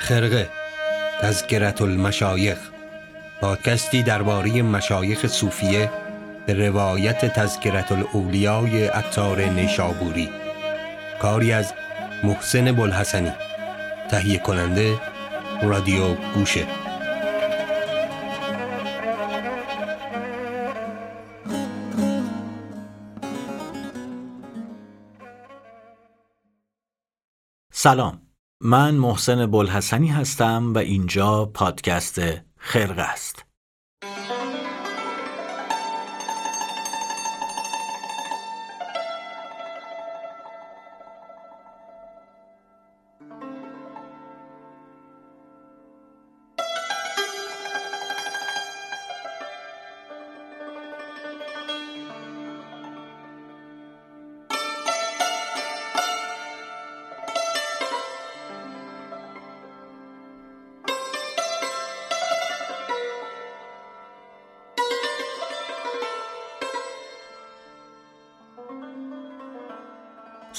خرقه 0.00 0.48
تذکرت 1.20 1.82
المشایخ 1.82 2.58
پادکستی 3.40 4.02
درباره 4.02 4.62
مشایخ 4.62 5.26
صوفیه 5.26 5.90
به 6.46 6.54
روایت 6.68 7.24
تذکرت 7.24 7.92
الاولیای 7.92 8.86
عطار 8.86 9.42
نیشابوری. 9.42 10.28
کاری 11.18 11.52
از 11.52 11.74
محسن 12.24 12.72
بلحسنی 12.72 13.32
تهیه 14.10 14.38
کننده 14.38 15.00
رادیو 15.62 16.14
گوشه. 16.14 16.66
سلام. 27.72 28.29
من 28.62 28.94
محسن 28.94 29.46
بلحسنی 29.46 30.08
هستم 30.08 30.72
و 30.74 30.78
اینجا 30.78 31.50
پادکست 31.54 32.20
خرقه 32.56 33.02
است. 33.02 33.44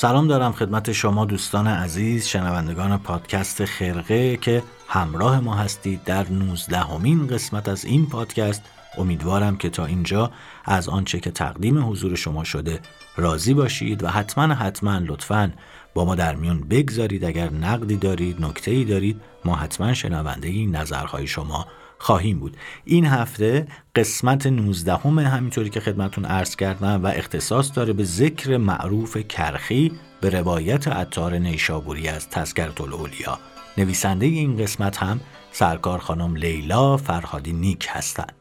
سلام 0.01 0.27
دارم 0.27 0.51
خدمت 0.51 0.91
شما 0.91 1.25
دوستان 1.25 1.67
عزیز 1.67 2.25
شنوندگان 2.25 2.97
پادکست 2.97 3.65
خرقه 3.65 4.37
که 4.37 4.63
همراه 4.87 5.39
ما 5.39 5.55
هستید 5.55 6.03
در 6.03 6.29
19 6.29 6.77
همین 6.77 7.27
قسمت 7.27 7.69
از 7.69 7.85
این 7.85 8.05
پادکست. 8.05 8.61
امیدوارم 8.97 9.57
که 9.57 9.69
تا 9.69 9.85
اینجا 9.85 10.31
از 10.65 10.89
آنچه 10.89 11.19
که 11.19 11.31
تقدیم 11.31 11.89
حضور 11.89 12.15
شما 12.15 12.43
شده 12.43 12.79
راضی 13.17 13.53
باشید 13.53 14.03
و 14.03 14.07
حتما 14.07 14.53
حتما 14.53 14.97
لطفا 14.97 15.51
با 15.93 16.05
ما 16.05 16.15
در 16.15 16.35
میون 16.35 16.59
بگذارید. 16.59 17.25
اگر 17.25 17.49
نقدی 17.49 17.97
دارید 17.97 18.45
نکته 18.45 18.71
ای 18.71 18.85
دارید 18.85 19.21
ما 19.45 19.55
حتما 19.55 19.93
شنونده 19.93 20.65
نظرهای 20.65 21.27
شما 21.27 21.67
خواهیم 22.01 22.39
بود. 22.39 22.57
این 22.85 23.05
هفته 23.05 23.67
قسمت 23.95 24.47
19 24.47 24.93
همه 24.93 25.29
همینطوری 25.29 25.69
که 25.69 25.79
خدمتون 25.79 26.25
عرض 26.25 26.55
کردم 26.55 27.03
و 27.03 27.07
اختصاص 27.07 27.71
داره 27.75 27.93
به 27.93 28.03
ذکر 28.03 28.57
معروف 28.57 29.17
کرخی 29.17 29.91
به 30.21 30.29
روایت 30.29 30.87
عطار 30.87 31.37
نیشابوری 31.37 32.07
از 32.07 32.29
تذکرت 32.29 32.81
الاولیا 32.81 33.39
نویسنده 33.77 34.25
این 34.25 34.57
قسمت 34.57 34.97
هم 34.97 35.19
سرکار 35.51 35.99
خانم 35.99 36.35
لیلا 36.35 36.97
فرهادی 36.97 37.53
نیک 37.53 37.87
هستند. 37.89 38.40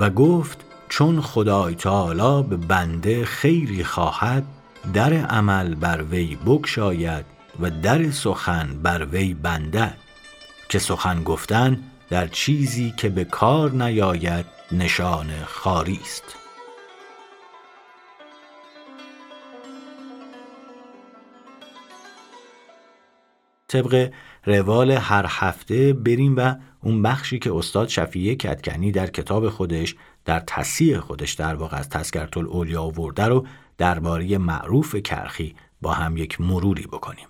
و 0.00 0.10
گفت 0.10 0.64
چون 0.88 1.20
خدای 1.20 1.74
تعالی 1.74 2.48
به 2.48 2.56
بنده 2.56 3.24
خیری 3.24 3.84
خواهد 3.84 4.44
در 4.94 5.14
عمل 5.14 5.74
بر 5.74 6.02
وی 6.02 6.36
بگشاید 6.36 7.24
و 7.60 7.70
در 7.70 8.10
سخن 8.10 8.68
بر 8.82 9.06
وی 9.06 9.34
بندد. 9.34 9.96
که 10.68 10.78
سخن 10.78 11.22
گفتن 11.22 11.80
در 12.10 12.26
چیزی 12.26 12.94
که 12.96 13.08
به 13.08 13.24
کار 13.24 13.70
نیاید 13.70 14.46
نشان 14.72 15.26
خاری 15.46 16.00
است. 16.02 16.39
طبق 23.70 24.12
روال 24.44 24.90
هر 24.90 25.26
هفته 25.28 25.92
بریم 25.92 26.36
و 26.36 26.54
اون 26.82 27.02
بخشی 27.02 27.38
که 27.38 27.54
استاد 27.54 27.88
شفیه 27.88 28.34
کتکنی 28.34 28.92
در 28.92 29.06
کتاب 29.06 29.48
خودش 29.48 29.96
در 30.24 30.40
تصیح 30.46 30.98
خودش 30.98 31.32
در 31.32 31.54
واقع 31.54 31.76
از 31.76 31.88
تذکرت 31.88 32.36
الاولیا 32.36 32.82
آورده 32.82 33.24
رو 33.24 33.46
درباره 33.78 34.38
معروف 34.38 34.96
کرخی 34.96 35.54
با 35.80 35.92
هم 35.92 36.16
یک 36.16 36.40
مروری 36.40 36.86
بکنیم. 36.86 37.26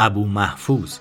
ابو 0.00 0.26
محفوظ 0.26 0.98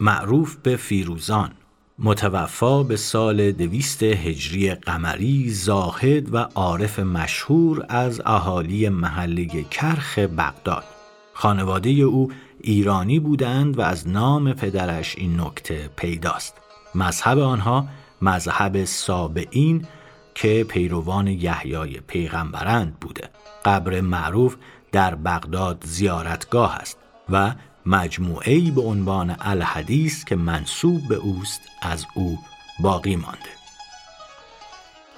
معروف 0.00 0.56
به 0.56 0.76
فیروزان. 0.76 1.54
متوفا 2.00 2.82
به 2.82 2.96
سال 2.96 3.52
دویست 3.52 4.02
هجری 4.02 4.74
قمری 4.74 5.50
زاهد 5.50 6.34
و 6.34 6.36
عارف 6.54 6.98
مشهور 6.98 7.86
از 7.88 8.22
اهالی 8.26 8.88
محله 8.88 9.46
کرخ 9.64 10.18
بغداد. 10.18 10.84
خانواده 11.32 11.90
او 11.90 12.32
ایرانی 12.60 13.20
بودند 13.20 13.78
و 13.78 13.80
از 13.82 14.08
نام 14.08 14.52
پدرش 14.52 15.16
این 15.16 15.40
نکته 15.40 15.90
پیداست. 15.96 16.54
مذهب 16.94 17.38
آنها 17.38 17.88
مذهب 18.22 18.84
سابعین 18.84 19.86
که 20.34 20.66
پیروان 20.68 21.26
یحیای 21.26 22.00
پیغمبرند 22.00 22.96
بوده. 23.00 23.28
قبر 23.64 24.00
معروف 24.00 24.56
در 24.92 25.14
بغداد 25.14 25.84
زیارتگاه 25.86 26.74
است 26.74 26.98
و 27.30 27.54
مجموعه 27.88 28.70
به 28.70 28.80
عنوان 28.80 29.36
الحدیث 29.40 30.24
که 30.24 30.36
منصوب 30.36 31.08
به 31.08 31.14
اوست 31.14 31.60
از 31.82 32.06
او 32.14 32.38
باقی 32.80 33.16
مانده. 33.16 33.58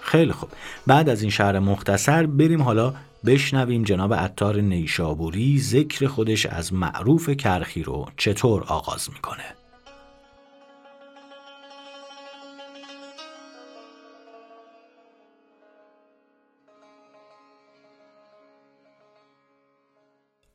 خیلی 0.00 0.32
خوب. 0.32 0.48
بعد 0.86 1.08
از 1.08 1.22
این 1.22 1.30
شهر 1.30 1.58
مختصر 1.58 2.26
بریم 2.26 2.62
حالا 2.62 2.94
بشنویم 3.26 3.82
جناب 3.82 4.14
عطار 4.14 4.60
نیشابوری 4.60 5.60
ذکر 5.60 6.06
خودش 6.06 6.46
از 6.46 6.72
معروف 6.72 7.30
کرخی 7.30 7.82
رو 7.82 8.08
چطور 8.16 8.64
آغاز 8.64 9.10
می‌کنه. 9.10 9.59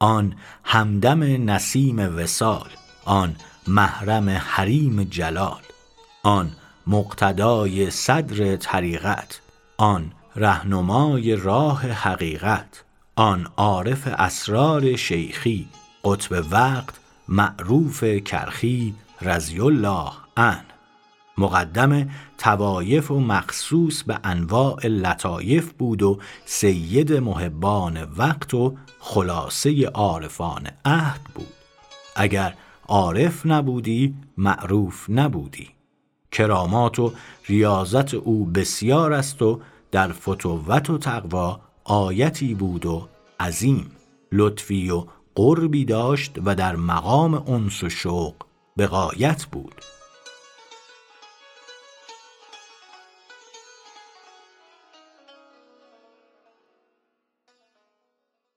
آن 0.06 0.36
همدم 0.64 1.50
نسیم 1.50 2.18
وسال 2.18 2.70
آن 3.06 3.36
محرم 3.68 4.30
حریم 4.30 5.04
جلال 5.04 5.62
آن 6.24 6.52
مقتدای 6.88 7.90
صدر 7.90 8.56
طریقت 8.56 9.42
آن 9.78 10.12
رهنمای 10.36 11.36
راه 11.36 11.88
حقیقت 11.88 12.84
آن 13.16 13.48
عارف 13.58 14.08
اسرار 14.08 14.96
شیخی 14.96 15.68
قطب 16.04 16.46
وقت 16.52 16.96
معروف 17.28 18.04
کرخی 18.04 18.94
رضی 19.22 19.60
الله 19.60 20.12
عنه. 20.38 20.75
مقدم 21.38 22.10
توایف 22.38 23.12
و 23.12 23.20
مخصوص 23.20 24.04
به 24.04 24.20
انواع 24.24 24.88
لطایف 24.88 25.74
بود 25.74 26.04
و 26.04 26.20
سید 26.46 27.14
محبان 27.14 28.04
وقت 28.18 28.54
و 28.54 28.76
خلاصه 29.00 29.88
عارفان 29.88 30.68
عهد 30.86 31.22
بود. 31.36 31.54
اگر 32.16 32.54
عارف 32.88 33.46
نبودی 33.46 34.16
معروف 34.38 35.06
نبودی. 35.10 35.70
کرامات 36.32 37.00
و 37.00 37.14
ریاضت 37.46 38.14
او 38.14 38.46
بسیار 38.46 39.14
است 39.14 39.42
و 39.42 39.60
در 39.92 40.12
فتوت 40.12 40.90
و 40.90 40.98
تقوا 40.98 41.60
آیتی 41.84 42.54
بود 42.54 42.86
و 42.86 43.08
عظیم. 43.40 43.92
لطفی 44.32 44.90
و 44.90 45.06
قربی 45.36 45.86
داشت 45.86 46.32
و 46.46 46.56
در 46.56 46.76
مقام 46.76 47.34
انس 47.34 47.84
و 47.84 47.90
شوق 47.90 48.34
به 48.76 48.88
غایت 48.88 49.46
بود. 49.46 49.76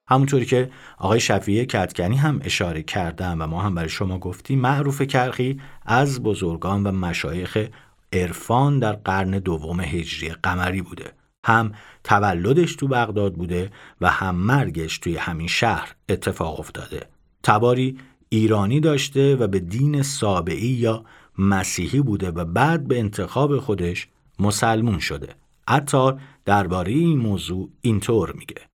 همونطوری 0.08 0.46
که 0.46 0.70
آقای 0.98 1.20
شفیه 1.20 1.66
کتکنی 1.66 2.16
هم 2.16 2.40
اشاره 2.44 2.82
کردن 2.82 3.38
و 3.38 3.46
ما 3.46 3.62
هم 3.62 3.74
برای 3.74 3.88
شما 3.88 4.18
گفتیم 4.18 4.60
معروف 4.60 5.02
کرخی 5.02 5.60
از 5.86 6.22
بزرگان 6.22 6.86
و 6.86 6.92
مشایخ 6.92 7.68
عرفان 8.12 8.78
در 8.78 8.92
قرن 8.92 9.30
دوم 9.30 9.80
هجری 9.80 10.28
قمری 10.28 10.82
بوده. 10.82 11.12
هم 11.44 11.72
تولدش 12.04 12.76
تو 12.76 12.88
بغداد 12.88 13.34
بوده 13.34 13.70
و 14.00 14.10
هم 14.10 14.34
مرگش 14.34 14.98
توی 14.98 15.16
همین 15.16 15.48
شهر 15.48 15.94
اتفاق 16.08 16.60
افتاده. 16.60 17.06
تباری 17.42 17.98
ایرانی 18.28 18.80
داشته 18.80 19.36
و 19.36 19.46
به 19.46 19.58
دین 19.58 20.02
سابعی 20.02 20.68
یا 20.68 21.04
مسیحی 21.38 22.00
بوده 22.00 22.30
و 22.30 22.44
بعد 22.44 22.88
به 22.88 22.98
انتخاب 22.98 23.58
خودش 23.58 24.08
مسلمون 24.38 24.98
شده. 24.98 25.28
عطار 25.68 26.20
درباره 26.44 26.92
این 26.92 27.18
موضوع 27.18 27.70
اینطور 27.80 28.32
میگه. 28.32 28.67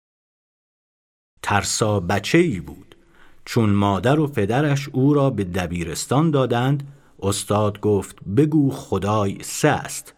ترسا 1.47 2.01
بچه 2.01 2.39
ای 2.39 2.61
بود. 2.61 2.97
چون 3.45 3.71
مادر 3.71 4.21
و 4.21 4.27
پدرش 4.27 4.89
او 4.89 5.15
را 5.15 5.31
به 5.31 5.45
دبیرستان 5.45 6.31
دادند 6.31 6.89
استاد 7.23 7.81
گفت 7.81 8.25
بگو 8.37 8.71
خدای 8.71 9.39
سه 9.43 9.69
است. 9.69 10.15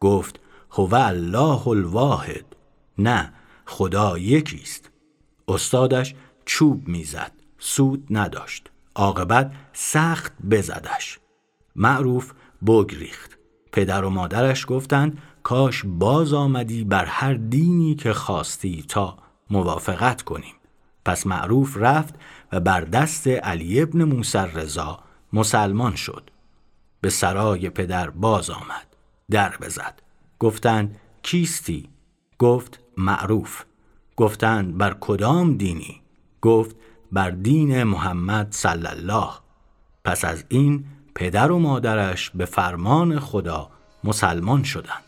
گفت 0.00 0.40
هو 0.70 0.94
الله 0.94 1.68
الواحد. 1.68 2.44
نه 2.98 3.32
خدا 3.66 4.18
یکیست 4.18 4.90
استادش 5.48 6.14
چوب 6.44 6.88
می‌زد 6.88 7.32
سود 7.58 8.06
نداشت. 8.10 8.70
عاقبت 8.94 9.52
سخت 9.72 10.32
بزدش. 10.50 11.18
معروف 11.76 12.32
بگریخت 12.66 13.38
پدر 13.72 14.04
و 14.04 14.10
مادرش 14.10 14.66
گفتند 14.68 15.18
کاش 15.42 15.82
باز 15.86 16.32
آمدی 16.32 16.84
بر 16.84 17.04
هر 17.04 17.34
دینی 17.34 17.94
که 17.94 18.12
خواستی 18.12 18.84
تا 18.88 19.18
موافقت 19.50 20.22
کنیم. 20.22 20.54
پس 21.06 21.26
معروف 21.26 21.76
رفت 21.76 22.14
و 22.52 22.60
بر 22.60 22.80
دست 22.80 23.28
علی 23.28 23.82
ابن 23.82 24.04
موسر 24.04 24.46
رضا 24.46 24.98
مسلمان 25.32 25.94
شد. 25.94 26.30
به 27.00 27.10
سرای 27.10 27.70
پدر 27.70 28.10
باز 28.10 28.50
آمد 28.50 28.86
در 29.30 29.56
بزد. 29.56 30.02
گفتند 30.38 30.96
کیستی؟ 31.22 31.88
گفت 32.38 32.80
معروف. 32.96 33.64
گفتند 34.16 34.78
بر 34.78 34.96
کدام 35.00 35.56
دینی؟ 35.56 36.02
گفت 36.42 36.76
بر 37.12 37.30
دین 37.30 37.82
محمد 37.82 38.52
صلی 38.52 38.86
الله. 38.86 39.30
پس 40.04 40.24
از 40.24 40.44
این 40.48 40.84
پدر 41.14 41.50
و 41.50 41.58
مادرش 41.58 42.30
به 42.30 42.44
فرمان 42.44 43.20
خدا 43.20 43.70
مسلمان 44.04 44.62
شدند. 44.62 45.05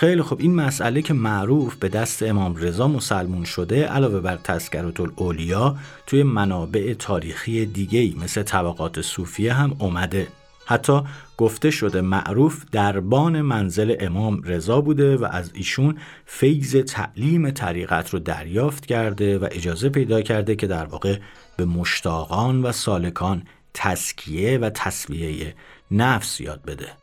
خیلی 0.00 0.22
خب 0.22 0.36
این 0.40 0.54
مسئله 0.54 1.02
که 1.02 1.14
معروف 1.14 1.76
به 1.76 1.88
دست 1.88 2.22
امام 2.22 2.56
رضا 2.56 2.88
مسلمون 2.88 3.44
شده 3.44 3.86
علاوه 3.86 4.20
بر 4.20 4.36
تذکرات 4.36 5.00
الاولیا 5.00 5.76
توی 6.06 6.22
منابع 6.22 6.94
تاریخی 6.94 7.66
دیگهی 7.66 8.16
مثل 8.22 8.42
طبقات 8.42 9.00
صوفیه 9.00 9.52
هم 9.52 9.76
اومده. 9.78 10.28
حتی 10.66 11.00
گفته 11.36 11.70
شده 11.70 12.00
معروف 12.00 12.64
دربان 12.72 13.40
منزل 13.40 13.96
امام 14.00 14.42
رضا 14.42 14.80
بوده 14.80 15.16
و 15.16 15.24
از 15.24 15.50
ایشون 15.54 15.98
فیض 16.26 16.76
تعلیم 16.76 17.50
طریقت 17.50 18.10
رو 18.10 18.18
دریافت 18.18 18.86
کرده 18.86 19.38
و 19.38 19.48
اجازه 19.50 19.88
پیدا 19.88 20.22
کرده 20.22 20.56
که 20.56 20.66
در 20.66 20.84
واقع 20.84 21.18
به 21.56 21.64
مشتاقان 21.64 22.62
و 22.62 22.72
سالکان 22.72 23.42
تسکیه 23.74 24.58
و 24.58 24.70
تصویه 24.70 25.54
نفس 25.90 26.40
یاد 26.40 26.62
بده. 26.66 26.99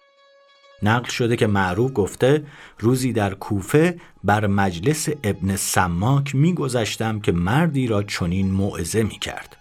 نقل 0.84 1.10
شده 1.10 1.36
که 1.36 1.48
معروف 1.48 1.92
گفته 1.96 2.44
روزی 2.80 3.14
در 3.14 3.34
کوفه 3.34 4.00
بر 4.24 4.48
مجلس 4.48 5.10
ابن 5.24 5.56
سماک 5.56 6.36
میگذشتم 6.36 7.20
که 7.20 7.32
مردی 7.32 7.88
را 7.88 8.04
چنین 8.04 8.52
موعظه 8.52 9.04
می 9.04 9.20
کرد. 9.20 9.58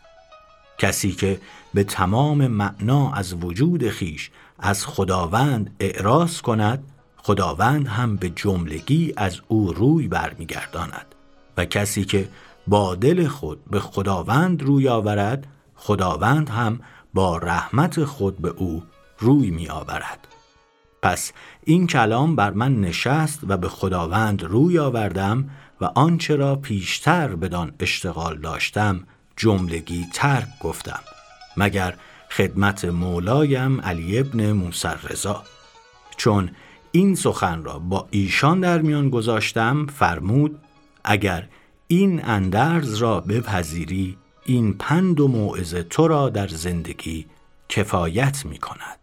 کسی 0.79 1.13
که 1.13 1.41
به 1.75 1.85
تمام 1.85 2.47
معنا 2.47 3.13
از 3.13 3.35
وجود 3.45 3.89
خیش 3.89 4.31
از 4.59 4.87
خداوند 4.87 5.77
اعراض 5.81 6.41
کند 6.41 6.85
خداوند 7.17 7.89
هم 7.89 8.17
به 8.17 8.31
جملگی 8.31 9.13
از 9.17 9.41
او 9.49 9.73
روی 9.73 10.09
برمیگرداند 10.09 11.07
و 11.57 11.65
کسی 11.65 12.05
که 12.05 12.29
با 12.67 12.95
دل 12.95 13.29
خود 13.29 13.65
به 13.65 13.81
خداوند 13.81 14.63
روی 14.63 14.89
آورد 14.89 15.47
خداوند 15.77 16.49
هم 16.49 16.81
با 17.15 17.37
رحمت 17.39 18.05
خود 18.05 18.39
به 18.39 18.49
او 18.49 18.83
روی 19.19 19.51
می 19.51 19.69
آورد. 19.69 20.36
پس 21.03 21.33
این 21.65 21.87
کلام 21.87 22.37
بر 22.37 22.51
من 22.51 22.81
نشست 22.81 23.41
و 23.49 23.57
به 23.57 23.69
خداوند 23.69 24.43
روی 24.43 24.79
آوردم 24.79 25.51
و 25.81 25.85
آنچه 25.85 26.37
را 26.37 26.57
پیشتر 26.57 27.29
بدان 27.29 27.73
اشتغال 27.81 28.39
داشتم 28.39 29.07
جملگی 29.37 30.07
ترک 30.13 30.49
گفتم 30.61 31.01
مگر 31.57 31.95
خدمت 32.31 32.85
مولایم 32.85 33.81
علی 33.81 34.19
ابن 34.19 34.53
موسر 34.53 34.97
رضا 35.11 35.43
چون 36.17 36.51
این 36.93 37.15
سخن 37.15 37.65
را 37.65 37.79
با 37.79 38.09
ایشان 38.11 38.61
در 38.61 38.83
میان 38.83 39.11
گذاشتم 39.11 39.87
فرمود 39.87 40.59
اگر 41.05 41.49
این 41.89 42.25
اندرز 42.25 42.95
را 42.95 43.21
بپذیری 43.21 44.17
این 44.45 44.73
پند 44.73 45.21
و 45.21 45.29
موعظه 45.29 45.83
تو 45.83 46.09
را 46.09 46.29
در 46.29 46.49
زندگی 46.49 47.27
کفایت 47.69 48.47
می 48.47 48.59
کند 48.59 48.99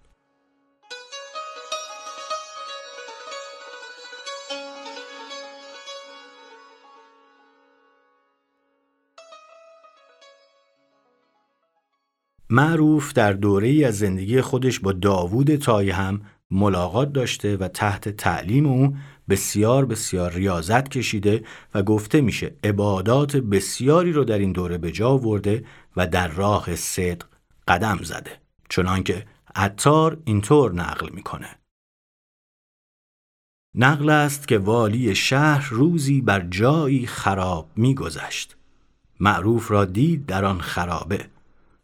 معروف 12.53 13.13
در 13.13 13.33
دوره 13.33 13.85
از 13.85 13.97
زندگی 13.97 14.41
خودش 14.41 14.79
با 14.79 14.91
داوود 14.91 15.55
تای 15.55 15.89
هم 15.89 16.21
ملاقات 16.51 17.13
داشته 17.13 17.57
و 17.57 17.67
تحت 17.67 18.09
تعلیم 18.09 18.65
او 18.65 18.95
بسیار 19.29 19.85
بسیار 19.85 20.31
ریاضت 20.31 20.89
کشیده 20.89 21.43
و 21.73 21.83
گفته 21.83 22.21
میشه 22.21 22.55
عبادات 22.63 23.37
بسیاری 23.37 24.11
رو 24.11 24.23
در 24.23 24.37
این 24.37 24.51
دوره 24.51 24.77
به 24.77 24.91
جا 24.91 25.17
ورده 25.17 25.65
و 25.97 26.07
در 26.07 26.27
راه 26.27 26.75
صدق 26.75 27.25
قدم 27.67 27.99
زده. 28.03 28.31
چنانکه 28.69 29.25
عطار 29.55 30.17
اینطور 30.25 30.73
نقل 30.73 31.09
می‌کنه. 31.09 31.49
نقل 33.75 34.09
است 34.09 34.47
که 34.47 34.57
والی 34.57 35.15
شهر 35.15 35.69
روزی 35.69 36.21
بر 36.21 36.39
جایی 36.39 37.07
خراب 37.07 37.69
میگذشت. 37.75 38.55
معروف 39.19 39.71
را 39.71 39.85
دید 39.85 40.25
در 40.25 40.45
آن 40.45 40.61
خرابه. 40.61 41.32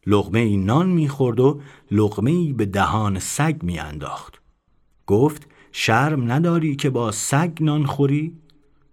لغمه 0.09 0.39
ای 0.39 0.57
نان 0.57 0.89
می‌خورد 0.89 1.39
و 1.39 1.61
لغمه 1.91 2.31
ای 2.31 2.53
به 2.53 2.65
دهان 2.65 3.19
سگ 3.19 3.55
میانداخت. 3.61 4.41
گفت 5.07 5.47
شرم 5.71 6.31
نداری 6.31 6.75
که 6.75 6.89
با 6.89 7.11
سگ 7.11 7.51
نان 7.61 7.85
خوری؟ 7.85 8.37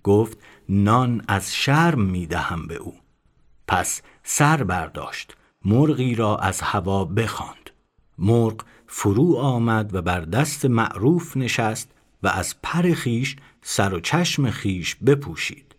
گفت 0.02 0.38
نان 0.68 1.24
از 1.28 1.54
شرم 1.54 2.00
می‌دهم 2.00 2.66
به 2.66 2.74
او. 2.74 2.94
پس 3.68 4.02
سر 4.22 4.64
برداشت 4.64 5.36
مرغی 5.64 6.14
را 6.14 6.36
از 6.36 6.60
هوا 6.60 7.04
بخواند. 7.04 7.70
مرغ 8.18 8.64
فرو 8.86 9.36
آمد 9.36 9.94
و 9.94 10.02
بر 10.02 10.20
دست 10.20 10.64
معروف 10.64 11.36
نشست 11.36 11.90
و 12.22 12.28
از 12.28 12.54
پر 12.62 12.92
خیش 12.92 13.36
سر 13.62 13.94
و 13.94 14.00
چشم 14.00 14.50
خیش 14.50 14.94
بپوشید. 14.94 15.76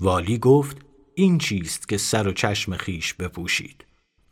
والی 0.00 0.38
گفت 0.38 0.76
این 1.14 1.38
چیست 1.38 1.88
که 1.88 1.96
سر 1.96 2.28
و 2.28 2.32
چشم 2.32 2.76
خیش 2.76 3.14
بپوشید؟ 3.14 3.84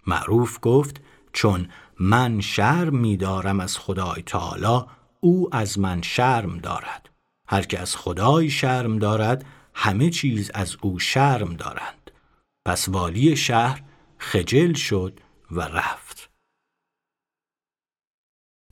معروف 0.08 0.58
گفت 0.62 1.00
چون 1.32 1.68
من 2.00 2.40
شرم 2.40 2.96
میدارم 2.96 3.60
از 3.60 3.78
خدای 3.78 4.22
تعالی 4.22 4.86
او 5.20 5.56
از 5.56 5.78
من 5.78 6.02
شرم 6.02 6.58
دارد. 6.58 7.08
هر 7.48 7.62
که 7.62 7.78
از 7.78 7.96
خدای 7.96 8.50
شرم 8.50 8.98
دارد 8.98 9.44
همه 9.74 10.10
چیز 10.10 10.50
از 10.54 10.76
او 10.80 10.98
شرم 10.98 11.54
دارند. 11.54 12.10
پس 12.66 12.88
والی 12.88 13.36
شهر 13.36 13.82
خجل 14.18 14.72
شد 14.72 15.20
و 15.50 15.60
رفت. 15.60 16.30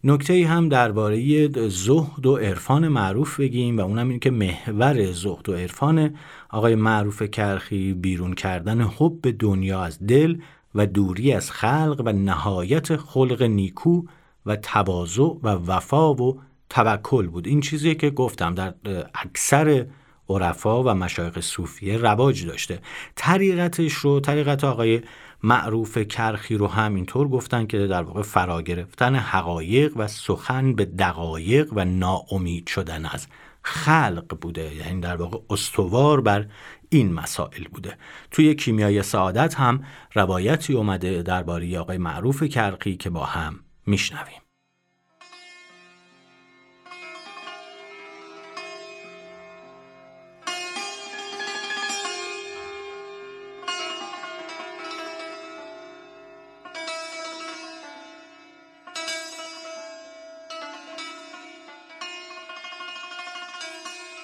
نکته 0.04 0.46
هم 0.46 0.68
درباره 0.68 1.48
زهد 1.68 2.26
و 2.26 2.36
عرفان 2.36 2.88
معروف 2.88 3.40
بگیم 3.40 3.78
و 3.78 3.80
اونم 3.80 4.08
این 4.08 4.20
که 4.20 4.30
محور 4.30 5.12
زهد 5.12 5.48
و 5.48 5.54
عرفان 5.54 6.16
آقای 6.50 6.74
معروف 6.74 7.22
کرخی 7.22 7.94
بیرون 7.94 8.34
کردن 8.34 8.80
حب 8.80 9.36
دنیا 9.38 9.82
از 9.82 10.06
دل 10.06 10.38
و 10.76 10.86
دوری 10.86 11.32
از 11.32 11.50
خلق 11.50 12.02
و 12.04 12.12
نهایت 12.12 12.96
خلق 12.96 13.42
نیکو 13.42 14.02
و 14.46 14.56
تواضع 14.56 15.22
و 15.22 15.48
وفا 15.48 16.14
و 16.14 16.40
توکل 16.70 17.26
بود. 17.26 17.46
این 17.46 17.60
چیزی 17.60 17.94
که 17.94 18.10
گفتم 18.10 18.54
در 18.54 18.74
اکثر 19.14 19.86
عرفا 20.28 20.82
و 20.82 20.94
مشایخ 20.94 21.40
صوفیه 21.40 21.96
رواج 21.96 22.46
داشته. 22.46 22.78
طریقتش 23.16 23.92
رو 23.92 24.20
طریقت 24.20 24.64
آقای 24.64 25.00
معروف 25.42 25.98
کرخی 25.98 26.56
رو 26.56 26.66
هم 26.66 26.94
اینطور 26.94 27.28
گفتن 27.28 27.66
که 27.66 27.86
در 27.86 28.02
واقع 28.02 28.22
فرا 28.22 28.62
گرفتن 28.62 29.14
حقایق 29.14 29.92
و 29.96 30.06
سخن 30.06 30.74
به 30.74 30.84
دقایق 30.84 31.68
و 31.72 31.84
ناامید 31.84 32.66
شدن 32.66 33.06
از 33.06 33.26
خلق 33.62 34.38
بوده. 34.40 34.74
یعنی 34.74 35.00
در 35.00 35.16
واقع 35.16 35.38
استوار 35.50 36.20
بر 36.20 36.46
این 36.88 37.12
مسائل 37.12 37.64
بوده. 37.72 37.96
توی 38.30 38.54
کیمیای 38.54 39.02
سعادت 39.02 39.54
هم 39.54 39.84
روایتی 40.14 40.72
اومده 40.72 41.22
درباره 41.22 41.78
آقای 41.78 41.98
معروف 41.98 42.42
کرقی 42.42 42.96
که 42.96 43.10
با 43.10 43.24
هم 43.24 43.60
میشنویم. 43.86 44.45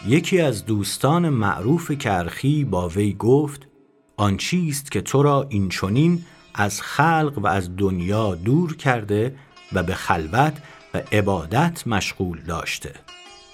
یکی 0.06 0.40
از 0.40 0.66
دوستان 0.66 1.28
معروف 1.28 1.90
کرخی 1.90 2.64
با 2.64 2.88
وی 2.88 3.12
گفت 3.12 3.68
آن 4.16 4.37
چیست 4.37 4.92
که 4.92 5.00
تو 5.00 5.23
را 5.23 5.47
این 5.49 5.68
چونین 5.68 6.25
از 6.54 6.82
خلق 6.82 7.38
و 7.38 7.47
از 7.47 7.76
دنیا 7.76 8.35
دور 8.35 8.76
کرده 8.76 9.37
و 9.73 9.82
به 9.82 9.94
خلوت 9.94 10.62
و 10.94 11.02
عبادت 11.12 11.87
مشغول 11.87 12.40
داشته؟ 12.40 12.94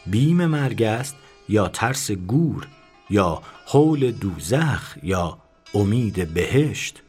بیم 0.07 0.47
مرگ 0.47 0.83
است 0.83 1.17
یا 1.49 1.69
ترس 1.69 2.11
گور 2.11 2.67
یا 3.11 3.43
حول 3.67 4.11
دوزخ 4.11 4.97
یا 5.03 5.39
امید 5.75 6.35
بهشت؟ 6.35 7.03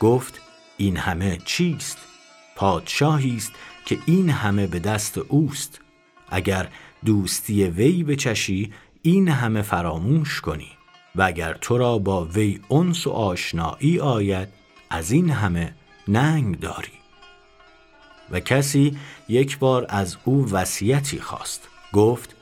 گفت 0.00 0.40
این 0.76 0.96
همه 0.96 1.38
چیست؟ 1.44 1.98
پادشاهی 2.56 3.36
است 3.36 3.52
که 3.86 3.98
این 4.06 4.30
همه 4.30 4.66
به 4.66 4.78
دست 4.78 5.18
اوست. 5.18 5.80
اگر 6.28 6.68
دوستی 7.04 7.64
وی 7.64 8.04
بچشی 8.04 8.72
این 9.02 9.28
همه 9.28 9.62
فراموش 9.62 10.40
کنی. 10.40 10.70
و 11.16 11.22
اگر 11.22 11.54
تو 11.60 11.78
را 11.78 11.98
با 11.98 12.24
وی 12.24 12.60
انس 12.70 13.06
و 13.06 13.10
آشنایی 13.10 14.00
آید 14.00 14.48
از 14.90 15.10
این 15.10 15.30
همه 15.30 15.74
ننگ 16.08 16.60
داری. 16.60 16.92
و 18.30 18.40
کسی 18.40 18.98
یک 19.28 19.58
بار 19.58 19.86
از 19.88 20.16
او 20.24 20.50
وصیتی 20.50 21.20
خواست. 21.20 21.68
گفت 21.92 22.36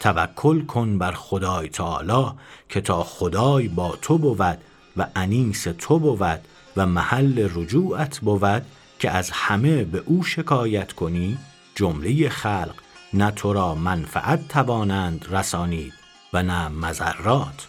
توکل 0.00 0.64
کن 0.64 0.98
بر 0.98 1.12
خدای 1.12 1.68
تعالی 1.68 2.26
که 2.68 2.80
تا 2.80 3.04
خدای 3.04 3.68
با 3.68 3.98
تو 4.02 4.18
بود 4.18 4.58
و 4.96 5.06
انیس 5.16 5.66
تو 5.78 5.98
بود 5.98 6.40
و 6.76 6.86
محل 6.86 7.48
رجوعت 7.54 8.18
بود 8.18 8.66
که 8.98 9.10
از 9.10 9.30
همه 9.30 9.84
به 9.84 10.02
او 10.06 10.24
شکایت 10.24 10.92
کنی 10.92 11.38
جمله 11.74 12.28
خلق 12.28 12.74
نه 13.14 13.30
تو 13.30 13.52
را 13.52 13.74
منفعت 13.74 14.48
توانند 14.48 15.26
رسانید 15.30 15.92
و 16.32 16.42
نه 16.42 16.68
مذرات 16.68 17.66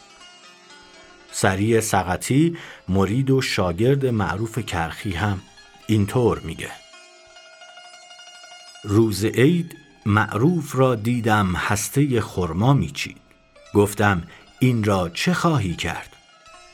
سریع 1.32 1.80
سقطی 1.80 2.58
مرید 2.90 3.30
و 3.30 3.42
شاگرد 3.42 4.06
معروف 4.06 4.60
کرخی 4.60 5.12
هم 5.12 5.42
اینطور 5.88 6.40
میگه. 6.40 6.72
روز 8.84 9.26
عید 9.26 9.78
معروف 10.06 10.76
را 10.76 10.96
دیدم 10.96 11.56
هسته 11.56 12.22
خرما 12.22 12.74
میچید. 12.74 13.18
گفتم 13.74 14.24
این 14.60 14.84
را 14.84 15.10
چه 15.10 15.34
خواهی 15.34 15.76
کرد؟ 15.76 16.16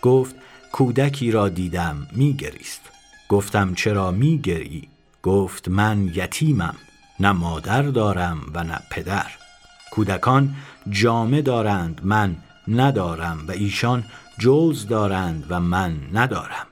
گفت 0.01 0.35
کودکی 0.71 1.31
را 1.31 1.49
دیدم 1.49 2.07
میگریست. 2.11 2.81
گفتم 3.29 3.73
چرا 3.73 4.11
میگری؟ 4.11 4.89
گفت 5.23 5.67
من 5.67 6.11
یتیمم. 6.15 6.75
نه 7.19 7.31
مادر 7.31 7.81
دارم 7.81 8.41
و 8.53 8.63
نه 8.63 8.79
پدر. 8.89 9.31
کودکان 9.91 10.55
جامه 10.89 11.41
دارند 11.41 12.01
من 12.03 12.35
ندارم 12.67 13.45
و 13.47 13.51
ایشان 13.51 14.03
جوز 14.37 14.87
دارند 14.87 15.45
و 15.49 15.59
من 15.59 15.97
ندارم. 16.13 16.67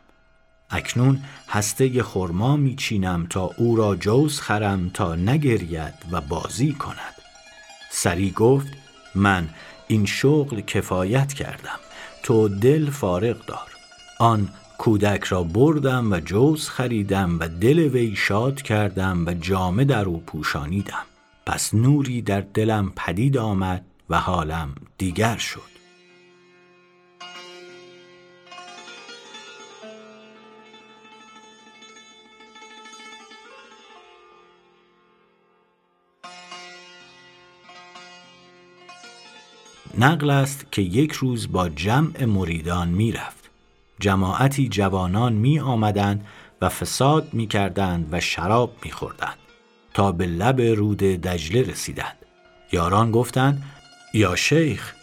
اکنون 0.70 1.24
هسته 1.50 2.04
خرما 2.04 2.56
میچینم 2.56 3.28
تا 3.30 3.50
او 3.58 3.76
را 3.76 3.96
جوز 3.96 4.42
خرم 4.42 4.90
تا 4.90 5.16
نگرید 5.16 5.94
و 6.12 6.22
بازی 6.22 6.74
کند. 6.74 7.16
سری 7.92 8.32
گفت 8.32 8.68
من 9.16 9.50
این 9.88 10.06
شغل 10.06 10.62
کفایت 10.62 11.34
کردم. 11.34 11.80
تو 12.24 12.48
دل 12.48 12.90
فارغ 12.90 13.46
دار. 13.46 13.72
آن 14.20 14.50
کودک 14.78 15.24
را 15.24 15.44
بردم 15.44 16.12
و 16.12 16.20
جوز 16.20 16.70
خریدم 16.70 17.40
و 17.40 17.48
دل 17.48 17.80
وی 17.80 18.16
شاد 18.16 18.62
کردم 18.62 19.26
و 19.26 19.34
جامه 19.34 19.86
در 19.86 20.06
او 20.06 20.24
پوشانیدم. 20.28 21.06
پس 21.46 21.74
نوری 21.74 22.22
در 22.22 22.42
دلم 22.42 22.92
پدید 22.96 23.38
آمد 23.38 23.86
و 24.10 24.20
حالم 24.20 24.76
دیگر 24.98 25.38
شد. 25.38 25.76
نقل 39.98 40.30
است 40.30 40.72
که 40.72 40.82
یک 40.82 41.12
روز 41.12 41.52
با 41.52 41.70
جمع 41.70 42.26
مریدان 42.26 42.90
می‌رفت. 42.90 43.45
جماعتی 44.00 44.70
جوانان 44.70 45.34
می 45.34 45.60
آمدند 45.60 46.26
و 46.62 46.70
فساد 46.70 47.34
می 47.34 47.48
کردند 47.48 48.08
و 48.12 48.22
شراب 48.22 48.74
می 48.84 48.92
خوردند. 48.92 49.38
تا 49.94 50.12
به 50.12 50.26
لب 50.26 50.62
رود 50.62 50.98
دجله 50.98 51.62
رسیدند. 51.62 52.16
یاران 52.72 53.12
گفتند 53.12 53.64
یا 54.14 54.36
شیخ 54.36 54.94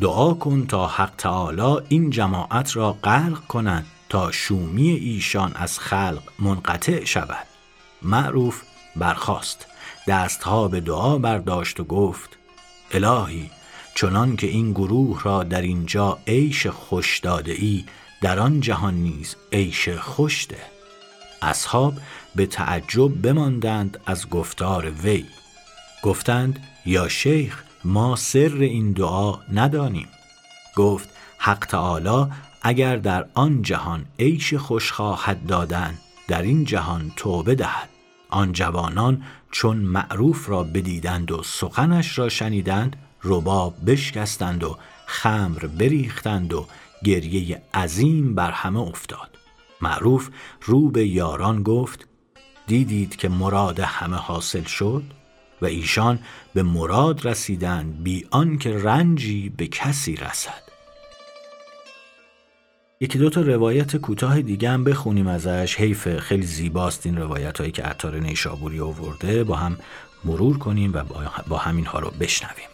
دعا 0.00 0.34
کن 0.34 0.66
تا 0.66 0.86
حق 0.86 1.12
تعالی 1.18 1.82
این 1.88 2.10
جماعت 2.10 2.76
را 2.76 2.92
غرق 2.92 3.46
کنند 3.46 3.86
تا 4.08 4.32
شومی 4.32 4.90
ایشان 4.90 5.52
از 5.54 5.78
خلق 5.78 6.22
منقطع 6.38 7.04
شود. 7.04 7.46
معروف 8.02 8.62
برخاست. 8.96 9.66
دستها 10.06 10.68
به 10.68 10.80
دعا 10.80 11.18
برداشت 11.18 11.80
و 11.80 11.84
گفت 11.84 12.38
الهی 12.90 13.50
چنان 13.94 14.36
که 14.36 14.46
این 14.46 14.72
گروه 14.72 15.22
را 15.22 15.42
در 15.42 15.62
اینجا 15.62 16.18
عیش 16.26 16.66
خوش 16.66 17.18
داده 17.18 17.52
ای 17.52 17.84
در 18.20 18.38
آن 18.38 18.60
جهان 18.60 18.94
نیز 18.94 19.36
عیش 19.52 19.88
خوشده 19.88 20.58
اصحاب 21.42 21.94
به 22.34 22.46
تعجب 22.46 23.22
بماندند 23.22 24.00
از 24.06 24.28
گفتار 24.28 24.90
وی. 24.90 25.24
گفتند 26.02 26.66
یا 26.86 27.08
شیخ 27.08 27.62
ما 27.84 28.16
سر 28.16 28.56
این 28.60 28.92
دعا 28.92 29.38
ندانیم. 29.52 30.08
گفت 30.76 31.08
حق 31.38 31.66
تعالی 31.66 32.32
اگر 32.62 32.96
در 32.96 33.26
آن 33.34 33.62
جهان 33.62 34.04
عیش 34.18 34.54
خوش 34.54 34.92
خواهد 34.92 35.46
دادن 35.46 35.98
در 36.28 36.42
این 36.42 36.64
جهان 36.64 37.12
توبه 37.16 37.54
دهد. 37.54 37.88
آن 38.30 38.52
جوانان 38.52 39.22
چون 39.50 39.76
معروف 39.76 40.48
را 40.48 40.62
بدیدند 40.62 41.30
و 41.30 41.42
سخنش 41.42 42.18
را 42.18 42.28
شنیدند 42.28 42.96
رباب 43.24 43.74
بشکستند 43.86 44.64
و 44.64 44.78
خمر 45.06 45.66
بریختند 45.66 46.52
و 46.52 46.66
گریه 47.04 47.62
عظیم 47.74 48.34
بر 48.34 48.50
همه 48.50 48.80
افتاد. 48.80 49.38
معروف 49.80 50.28
رو 50.62 50.90
به 50.90 51.06
یاران 51.06 51.62
گفت 51.62 52.06
دیدید 52.66 53.16
که 53.16 53.28
مراد 53.28 53.80
همه 53.80 54.16
حاصل 54.16 54.62
شد؟ 54.62 55.02
و 55.62 55.66
ایشان 55.66 56.18
به 56.54 56.62
مراد 56.62 57.26
رسیدند 57.26 58.02
بی 58.02 58.26
آنکه 58.30 58.78
رنجی 58.78 59.48
به 59.48 59.66
کسی 59.66 60.16
رسد. 60.16 60.62
یکی 63.00 63.18
دو 63.18 63.30
تا 63.30 63.40
روایت 63.40 63.96
کوتاه 63.96 64.42
دیگه 64.42 64.70
هم 64.70 64.84
بخونیم 64.84 65.26
ازش. 65.26 65.76
حیف 65.76 66.18
خیلی 66.18 66.46
زیباست 66.46 67.06
این 67.06 67.16
روایت 67.16 67.58
هایی 67.58 67.72
که 67.72 67.82
عطار 67.82 68.18
نیشابوری 68.18 68.80
آورده. 68.80 69.44
با 69.44 69.56
هم 69.56 69.76
مرور 70.24 70.58
کنیم 70.58 70.92
و 70.94 71.04
با 71.48 71.58
همین 71.58 71.86
ها 71.86 71.98
رو 71.98 72.10
بشنویم. 72.20 72.69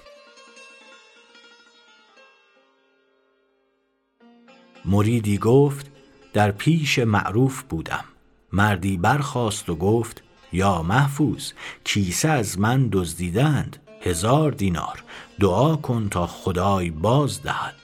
مریدی 4.86 5.38
گفت 5.38 5.90
در 6.32 6.50
پیش 6.50 6.98
معروف 6.98 7.62
بودم. 7.62 8.04
مردی 8.52 8.96
برخاست 8.96 9.68
و 9.68 9.74
گفت 9.74 10.22
یا 10.52 10.82
محفوظ 10.82 11.52
کیسه 11.84 12.28
از 12.28 12.58
من 12.58 12.88
دزدیدند 12.92 13.76
هزار 14.02 14.52
دینار 14.52 15.04
دعا 15.40 15.76
کن 15.76 16.08
تا 16.08 16.26
خدای 16.26 16.90
باز 16.90 17.42
دهد. 17.42 17.74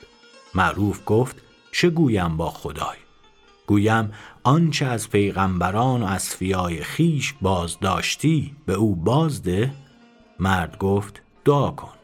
معروف 0.54 1.00
گفت 1.06 1.36
چه 1.72 1.90
گویم 1.90 2.36
با 2.36 2.50
خدای؟ 2.50 2.96
گویم 3.66 4.12
آنچه 4.42 4.86
از 4.86 5.10
پیغمبران 5.10 6.02
و 6.02 6.06
اصفیای 6.06 6.82
خیش 6.82 7.34
باز 7.42 7.80
داشتی 7.80 8.56
به 8.66 8.72
او 8.72 8.96
بازده 8.96 9.74
مرد 10.38 10.78
گفت 10.78 11.22
دعا 11.44 11.70
کن. 11.70 11.94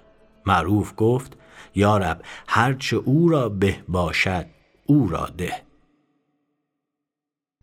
معروف 0.46 0.92
گفت 0.96 1.36
یارب 1.74 2.20
هرچه 2.46 2.96
او 2.96 3.28
را 3.28 3.48
به 3.48 3.76
باشد 3.88 4.46
او 4.90 5.08
را 5.08 5.26
ده. 5.36 5.62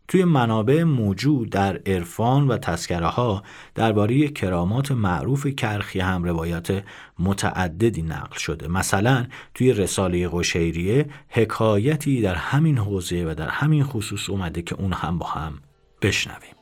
توی 0.08 0.24
منابع 0.24 0.84
موجود 0.84 1.50
در 1.50 1.77
عرفان 1.86 2.48
و 2.48 2.58
تسکره 2.58 3.08
ها 3.08 3.44
درباره 3.75 4.27
کرامات 4.27 4.91
معروف 4.91 5.48
کرخی 5.48 6.00
هم 6.00 6.24
روایات 6.24 6.84
متعددی 7.20 8.01
نقل 8.01 8.38
شده. 8.38 8.67
مثلا 8.67 9.25
توی 9.53 9.74
رساله 9.74 10.29
قشیریه 10.29 11.05
حکایتی 11.29 12.22
در 12.22 12.36
همین 12.36 12.77
حوزه 12.77 13.25
و 13.25 13.34
در 13.34 13.50
همین 13.50 13.84
خصوص 13.84 14.29
اومده 14.29 14.62
که 14.62 14.75
اون 14.75 14.94
هم 14.94 15.17
با 15.17 15.27
هم 15.27 15.60
بشنویم. 16.01 16.55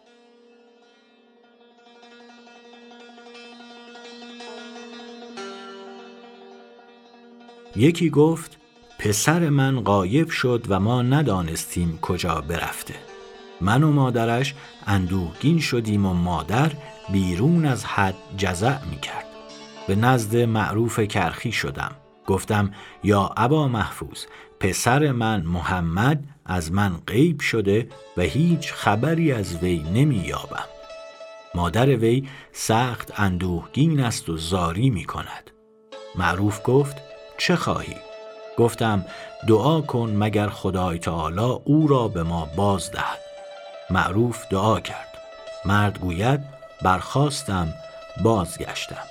یکی 7.76 8.10
گفت 8.10 8.63
پسر 9.04 9.50
من 9.50 9.80
قایب 9.80 10.30
شد 10.30 10.66
و 10.70 10.80
ما 10.80 11.02
ندانستیم 11.02 12.00
کجا 12.02 12.42
برفته. 12.42 12.96
من 13.62 13.84
و 13.84 13.92
مادرش 13.92 14.56
اندوهگین 14.88 15.60
شدیم 15.60 16.06
و 16.06 16.14
مادر 16.14 16.72
بیرون 17.12 17.66
از 17.66 17.86
حد 17.86 18.16
جزع 18.38 18.86
می 18.86 19.00
کرد 19.00 19.26
به 19.88 19.96
نزد 19.96 20.36
معروف 20.36 21.00
کرخی 21.00 21.52
شدم. 21.52 21.92
گفتم 22.28 22.72
یا 23.04 23.34
ابا 23.38 23.68
محفوظ 23.68 24.26
پسر 24.60 25.12
من 25.12 25.42
محمد 25.42 26.24
از 26.46 26.72
من 26.72 26.94
غیب 27.08 27.40
شده 27.40 27.90
و 28.18 28.22
هیچ 28.22 28.74
خبری 28.74 29.32
از 29.32 29.56
وی 29.56 29.86
نمی 29.94 30.24
یابم 30.28 30.66
مادر 31.56 31.96
وی 31.96 32.28
سخت 32.52 33.20
اندوهگین 33.20 34.00
است 34.00 34.30
و 34.30 34.38
زاری 34.38 34.90
می 34.90 35.06
کند 35.06 35.52
معروف 36.16 36.62
گفت 36.66 36.98
چه 37.38 37.56
خواهی؟ 37.56 38.13
گفتم 38.58 39.06
دعا 39.48 39.82
کن 39.82 40.10
مگر 40.18 40.50
خدای 40.50 41.00
تعالی 41.00 41.60
او 41.66 41.88
را 41.88 42.08
به 42.08 42.24
ما 42.24 42.50
باز 42.56 42.92
دهد. 42.92 43.20
معروف 43.90 44.48
دعا 44.50 44.80
کرد. 44.80 45.08
مرد 45.66 46.00
گوید 46.00 46.40
برخواستم 46.82 47.74
بازگشتم. 48.24 49.04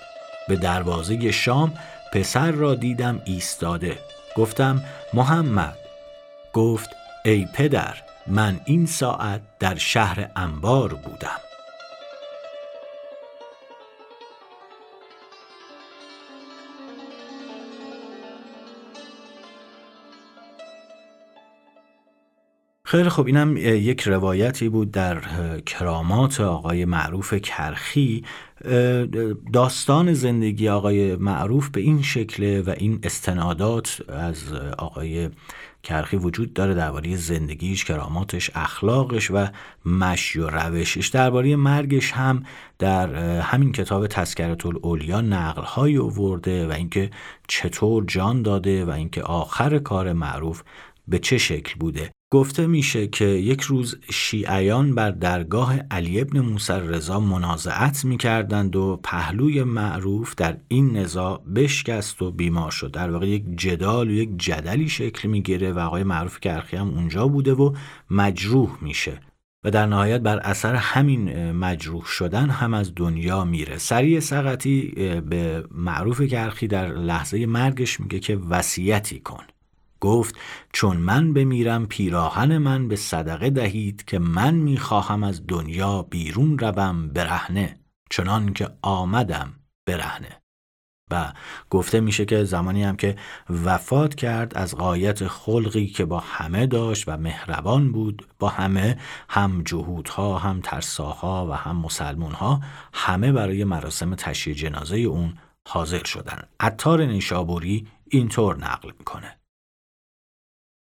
به 0.49 0.57
دروازه 0.57 1.31
شام 1.31 1.73
پسر 2.13 2.51
را 2.51 2.75
دیدم 2.75 3.23
ایستاده. 3.25 3.99
گفتم 4.37 4.85
محمد. 5.15 5.79
گفت 6.53 6.91
ای 7.25 7.49
پدر 7.55 7.95
من 8.27 8.61
این 8.65 8.87
ساعت 8.87 9.41
در 9.59 9.75
شهر 9.75 10.31
انبار 10.37 10.95
بودم. 10.95 11.41
خیلی 22.93 23.09
خب 23.09 23.27
اینم 23.27 23.57
یک 23.57 24.01
روایتی 24.01 24.69
بود 24.69 24.91
در 24.91 25.21
کرامات 25.61 26.41
آقای 26.41 26.85
معروف 26.85 27.35
کرخی. 27.35 28.25
داستان 29.53 30.13
زندگی 30.15 30.69
آقای 30.69 31.17
معروف 31.17 31.69
به 31.69 31.81
این 31.81 32.03
شکله 32.03 32.63
و 32.63 32.75
این 32.77 32.99
استنادات 33.03 34.03
از 34.09 34.53
آقای 34.79 35.31
کرخی 35.83 36.17
وجود 36.17 36.53
داره 36.53 36.75
درباره 36.75 37.17
زندگیش 37.17 37.85
کراماتش 37.85 38.51
اخلاقش 38.55 39.31
و 39.31 39.47
مشی 39.87 40.41
و 40.41 40.47
روشش. 40.49 41.09
درباره 41.09 41.57
مرگش 41.57 42.13
هم 42.13 42.43
در 42.79 43.15
همین 43.41 43.73
کتاب 43.73 44.07
تذکرت 44.07 44.67
الاولیا 44.67 45.21
نقل 45.21 45.63
های 45.63 45.99
آورده 45.99 46.67
و 46.67 46.73
اینکه 46.73 47.11
چطور 47.49 48.05
جان 48.07 48.43
داده 48.43 48.85
و 48.85 48.91
اینکه 48.91 49.23
آخر 49.23 49.79
کار 49.79 50.13
معروف 50.13 50.63
به 51.09 51.19
چه 51.19 51.39
شکل 51.39 51.75
بوده. 51.79 52.11
گفته 52.33 52.67
میشه 52.67 53.07
که 53.07 53.25
یک 53.25 53.61
روز 53.61 53.99
شیعیان 54.11 54.95
بر 54.95 55.11
درگاه 55.11 55.79
علی 55.91 56.21
ابن 56.21 56.41
موسی 56.41 56.73
رضا 56.73 57.21
منازعت 57.21 58.05
می‌کردند 58.05 58.77
و 58.77 59.01
پهلوی 59.05 59.63
معروف 59.63 60.35
در 60.35 60.57
این 60.69 60.97
نزاع 60.97 61.43
بشکست 61.55 62.23
و 62.23 62.31
بیمار 62.31 62.71
شد. 62.71 62.91
در 62.91 63.11
واقع 63.11 63.29
یک 63.29 63.45
جدال 63.57 64.11
و 64.11 64.13
یک 64.13 64.31
جدلی 64.37 64.89
شکل 64.89 65.29
می‌گیره 65.29 65.73
و 65.73 65.79
آقای 65.79 66.03
معروف 66.03 66.41
کرخی 66.41 66.77
هم 66.77 66.89
اونجا 66.89 67.29
بوده 67.29 67.53
و 67.53 67.75
مجروح 68.11 68.71
میشه 68.81 69.21
و 69.65 69.71
در 69.71 69.87
نهایت 69.87 70.21
بر 70.21 70.39
اثر 70.39 70.75
همین 70.75 71.53
مجروح 71.53 72.05
شدن 72.05 72.51
هم 72.51 72.75
از 72.75 72.93
دنیا 72.97 73.45
میره. 73.45 73.79
سریع 73.79 74.21
سقطی 74.21 74.89
به 75.29 75.65
معروف 75.71 76.23
کرخی 76.23 76.67
در 76.67 76.89
لحظه 76.89 77.47
مرگش 77.47 78.01
میگه 78.01 78.19
که 78.19 78.37
وصیتی 78.37 79.19
کن. 79.21 79.45
گفت 80.03 80.35
چون 80.73 80.97
من 80.97 81.33
بمیرم 81.33 81.87
پیراهن 81.87 82.59
من 82.59 82.89
به 82.89 82.97
صدقه 82.97 83.51
دهید 83.51 84.05
که 84.05 84.19
من 84.19 84.55
می‌خواهم 84.55 85.23
از 85.23 85.47
دنیا 85.47 86.03
بیرون 86.03 86.59
روم 86.59 87.09
برهنه 87.09 87.79
چنان 88.11 88.53
که 88.53 88.69
آمدم 88.83 89.53
برهنه. 89.87 90.43
و 91.11 91.33
گفته 91.71 92.01
میشه 92.01 92.25
که 92.25 92.45
زمانی 92.45 92.85
هم 92.85 92.97
که 92.97 93.17
وفات 93.51 94.15
کرد 94.15 94.55
از 94.55 94.77
قایت 94.77 95.27
خلقی 95.29 95.87
که 95.87 96.05
با 96.05 96.19
همه 96.19 96.67
داشت 96.67 97.09
و 97.09 97.17
مهربان 97.17 97.93
بود 97.93 98.27
با 98.39 98.49
همه 98.49 98.99
هم 99.29 99.63
جهودها 99.63 100.39
هم 100.39 100.61
ترساها 100.61 101.47
و 101.51 101.53
هم 101.53 101.77
مسلمونها 101.77 102.61
همه 102.93 103.33
برای 103.33 103.65
مراسم 103.65 104.15
تشییع 104.15 104.57
جنازه 104.57 104.97
اون 104.97 105.35
حاضر 105.69 106.05
شدن. 106.05 106.43
عطار 106.61 107.05
نیشابوری 107.05 107.87
اینطور 108.11 108.57
نقل 108.57 108.91
می‌کنه. 108.99 109.42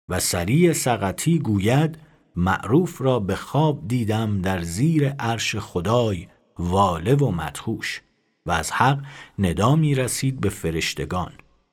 و 0.09 0.21
سریع 0.21 0.73
سقطی 0.73 1.39
گوید 1.39 1.99
معروف 2.37 3.03
را 3.03 3.21
به 3.21 3.35
خواب 3.35 3.89
دیدم 3.89 4.41
در 4.41 4.63
زیر 4.63 5.09
عرش 5.09 5.57
خدای 5.57 6.29
واله 6.59 7.15
و 7.15 7.31
مدهوش 7.31 8.03
و 8.47 8.51
از 8.51 8.73
حق 8.73 9.05
ندا 9.39 9.77
می 9.77 9.95
رسید 9.95 10.41
به 10.41 10.49
فرشتگان. 10.49 11.33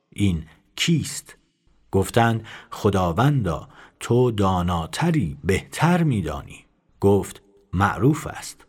این 0.09 0.45
کیست؟ 0.75 1.37
گفتند 1.91 2.45
خداوندا 2.71 3.69
تو 3.99 4.31
داناتری 4.31 5.37
بهتر 5.43 6.03
میدانی 6.03 6.65
گفت 6.99 7.41
معروف 7.73 8.27
است. 8.27 8.65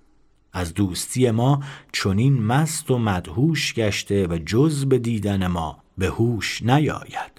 از 0.53 0.75
دوستی 0.75 1.31
ما 1.31 1.63
چنین 1.93 2.43
مست 2.43 2.91
و 2.91 2.99
مدهوش 2.99 3.75
گشته 3.75 4.27
و 4.27 4.39
جز 4.47 4.85
به 4.85 4.99
دیدن 4.99 5.47
ما 5.47 5.79
به 5.99 6.07
هوش 6.07 6.63
نیاید. 6.63 7.34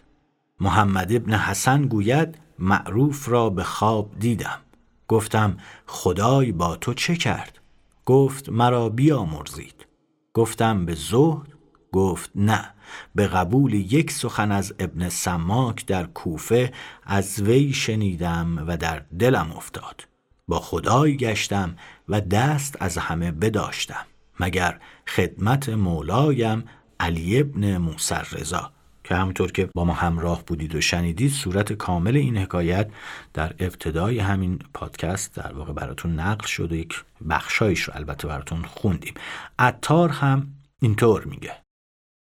محمد 0.60 1.14
ابن 1.14 1.34
حسن 1.34 1.82
گوید 1.82 2.38
معروف 2.60 3.30
را 3.30 3.50
به 3.50 3.64
خواب 3.64 4.20
دیدم. 4.20 4.60
گفتم 5.08 5.58
خدای 5.86 6.52
با 6.52 6.76
تو 6.76 6.94
چه 6.94 7.16
کرد؟ 7.16 7.60
گفت 8.06 8.50
مرا 8.50 8.90
بیامرزید. 8.90 9.86
گفتم 10.34 10.86
به 10.86 10.96
زهد؟ 10.96 11.48
گفت 11.92 12.32
نه. 12.36 12.74
به 13.16 13.28
قبول 13.28 13.74
یک 13.74 14.12
سخن 14.12 14.52
از 14.52 14.74
ابن 14.80 15.10
سماک 15.10 15.86
در 15.86 16.06
کوفه 16.06 16.74
از 17.04 17.42
وی 17.42 17.74
شنیدم 17.74 18.64
و 18.68 18.78
در 18.78 19.02
دلم 19.20 19.52
افتاد. 19.52 20.08
با 20.48 20.60
خدای 20.60 21.18
گشتم 21.18 21.76
و 22.10 22.22
دست 22.22 22.76
از 22.80 22.98
همه 22.98 23.32
بداشتم 23.32 24.06
مگر 24.40 24.80
خدمت 25.08 25.70
مولایم 25.70 26.64
علی 27.00 27.40
ابن 27.40 27.78
موسر 27.78 28.28
رضا 28.32 28.72
که 29.06 29.16
همونطور 29.16 29.52
که 29.52 29.70
با 29.76 29.86
ما 29.86 29.94
همراه 29.94 30.44
بودید 30.46 30.76
و 30.76 30.82
شنیدید 30.82 31.32
صورت 31.32 31.74
کامل 31.74 32.16
این 32.18 32.38
حکایت 32.38 32.90
در 33.34 33.54
ابتدای 33.60 34.20
همین 34.20 34.60
پادکست 34.74 35.36
در 35.36 35.54
واقع 35.54 35.74
براتون 35.74 36.20
نقل 36.20 36.46
شد 36.46 36.72
و 36.72 36.76
یک 36.76 37.04
بخشایش 37.30 37.82
رو 37.82 37.94
البته 37.96 38.28
براتون 38.28 38.62
خوندیم. 38.62 39.14
عطار 39.60 40.10
هم 40.10 40.48
اینطور 40.82 41.26
میگه. 41.26 41.56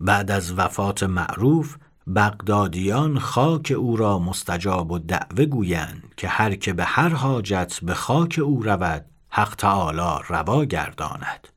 بعد 0.01 0.31
از 0.31 0.59
وفات 0.59 1.03
معروف 1.03 1.77
بغدادیان 2.17 3.19
خاک 3.19 3.75
او 3.77 3.97
را 3.97 4.19
مستجاب 4.19 4.93
و 4.93 4.99
دعوه 4.99 5.45
گویند 5.47 6.15
که 6.17 6.29
هر 6.29 6.55
که 6.55 6.73
به 6.73 6.85
هر 6.85 7.09
حاجت 7.09 7.79
به 7.83 7.95
خاک 7.95 8.41
او 8.43 8.63
رود 8.63 9.05
حق 9.29 9.55
تعالی 9.55 10.25
روا 10.29 10.65
گرداند. 10.65 11.49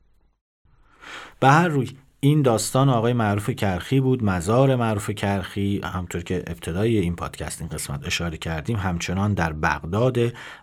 به 1.40 1.48
هر 1.48 1.68
روی 1.68 1.96
این 2.20 2.42
داستان 2.42 2.88
آقای 2.88 3.12
معروف 3.12 3.50
کرخی 3.50 4.00
بود 4.00 4.24
مزار 4.24 4.76
معروف 4.76 5.10
کرخی 5.10 5.80
همطور 5.84 6.22
که 6.22 6.44
ابتدای 6.46 6.98
این 6.98 7.16
پادکست 7.16 7.60
این 7.60 7.70
قسمت 7.70 8.06
اشاره 8.06 8.36
کردیم 8.36 8.76
همچنان 8.76 9.34
در 9.34 9.52
بغداد 9.52 10.18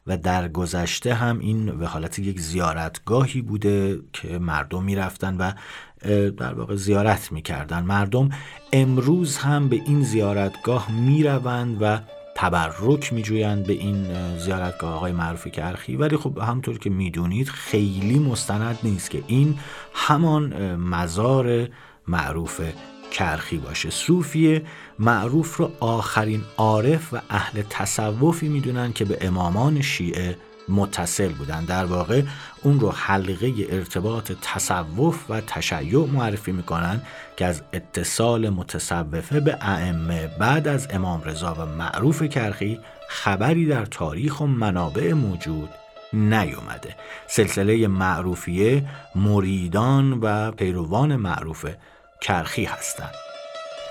و 0.07 0.17
در 0.17 0.47
گذشته 0.47 1.13
هم 1.13 1.39
این 1.39 1.65
به 1.65 1.87
حالت 1.87 2.19
یک 2.19 2.39
زیارتگاهی 2.39 3.41
بوده 3.41 3.99
که 4.13 4.39
مردم 4.39 4.83
می‌رفتن 4.83 5.37
و 5.37 5.51
در 6.31 6.53
واقع 6.53 6.75
زیارت 6.75 7.31
می‌کردن. 7.31 7.83
مردم 7.83 8.29
امروز 8.73 9.37
هم 9.37 9.69
به 9.69 9.75
این 9.75 10.03
زیارتگاه 10.03 10.91
می‌روند 10.91 11.77
و 11.81 11.99
تبرک 12.35 13.13
میجویند 13.13 13.67
به 13.67 13.73
این 13.73 14.07
زیارتگاه 14.37 14.93
آقای 14.93 15.11
معروف 15.11 15.47
کرخی. 15.47 15.95
ولی 15.95 16.17
خب 16.17 16.37
همطور 16.37 16.77
که 16.77 16.89
می‌دونید 16.89 17.49
خیلی 17.49 18.19
مستند 18.19 18.79
نیست 18.83 19.09
که 19.09 19.23
این 19.27 19.59
همان 19.93 20.75
مزار 20.75 21.67
معروف 22.07 22.61
کرخی 23.11 23.57
باشه. 23.57 23.89
صوفیه 23.89 24.63
معروف 24.99 25.57
رو 25.57 25.71
آخرین 25.79 26.41
عارف 26.57 27.13
و 27.13 27.17
اهل 27.29 27.61
تصوفی 27.69 28.47
می‌دونن 28.47 28.93
که 28.93 29.05
به 29.05 29.17
امامان 29.21 29.81
شیعه 29.81 30.37
متصل 30.69 31.27
بودن. 31.27 31.65
در 31.65 31.85
واقع 31.85 32.21
اون 32.63 32.79
رو 32.79 32.91
حلقه 32.91 33.53
ارتباط 33.69 34.31
تصوف 34.41 35.25
و 35.29 35.41
تشیع 35.41 36.05
معرفی 36.05 36.51
می‌کنن 36.51 37.01
که 37.37 37.45
از 37.45 37.61
اتصال 37.73 38.49
متصوفه 38.49 39.39
به 39.39 39.57
ائمه. 39.61 40.27
بعد 40.27 40.67
از 40.67 40.87
امام 40.91 41.23
رضا 41.23 41.53
و 41.53 41.65
معروف 41.65 42.23
کرخی 42.23 42.79
خبری 43.09 43.65
در 43.65 43.85
تاریخ 43.85 44.41
و 44.41 44.47
منابع 44.47 45.13
موجود 45.13 45.69
نیومده. 46.13 46.95
سلسله 47.27 47.87
معروفیه 47.87 48.85
مریدان 49.15 50.13
و 50.13 50.51
پیروان 50.51 51.15
معروف 51.15 51.65
کرخی 52.21 52.65
هستند 52.65 53.24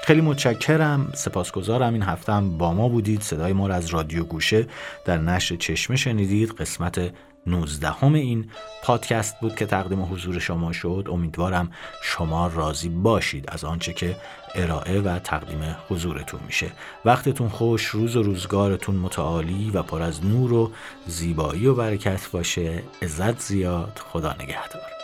خیلی 0.04 0.20
متشکرم. 0.20 1.12
سپاسگزارم. 1.14 1.92
این 1.92 2.02
هفته 2.02 2.32
هم 2.32 2.58
با 2.58 2.74
ما 2.74 2.88
بودید. 2.88 3.22
صدای 3.22 3.52
ما 3.52 3.66
را 3.66 3.74
از 3.74 3.86
رادیو 3.86 4.24
گوشه 4.24 4.66
در 5.04 5.18
نشر 5.18 5.56
چشمه 5.56 5.96
شنیدید. 5.96 6.50
قسمت 6.50 7.10
19 7.46 8.04
این 8.04 8.50
پادکست 8.82 9.40
بود 9.40 9.56
که 9.56 9.66
تقدیم 9.66 10.02
حضور 10.02 10.38
شما 10.38 10.72
شد. 10.72 11.06
امیدوارم 11.10 11.70
شما 12.02 12.46
راضی 12.46 12.88
باشید 12.88 13.44
از 13.48 13.64
آنچه 13.64 13.92
که 13.92 14.16
ارائه 14.54 15.00
و 15.00 15.18
تقدیم 15.18 15.76
حضورتون 15.88 16.40
میشه. 16.46 16.72
وقتتون 17.04 17.48
خوش 17.48 17.84
روز 17.84 18.16
و 18.16 18.22
روزگارتون 18.22 18.96
متعالی 18.96 19.70
و 19.74 19.82
پر 19.82 20.02
از 20.02 20.24
نور 20.26 20.52
و 20.52 20.72
زیبایی 21.06 21.66
و 21.66 21.74
برکت 21.74 22.30
باشه. 22.30 22.82
عزت 23.02 23.40
زیاد. 23.40 24.00
خدا 24.12 24.32
نگهدار. 24.32 25.03